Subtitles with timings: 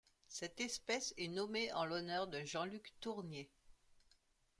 [0.27, 3.51] Cette espèce est nommée en l'honneur de Jean-Luc Tournier.